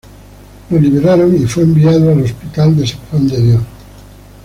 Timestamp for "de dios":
3.27-3.61